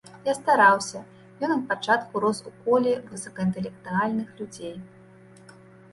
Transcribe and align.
Я 0.27 0.33
стараўся, 0.37 1.01
ён 1.43 1.51
ад 1.57 1.61
пачатку 1.73 2.13
рос 2.25 2.39
ў 2.47 2.51
коле 2.65 2.93
высокаінтэлектуальных 3.13 4.27
людзей. 4.41 4.75